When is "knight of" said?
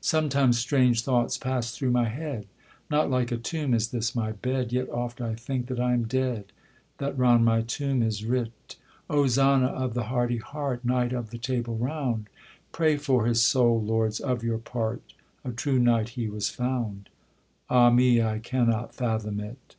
10.84-11.30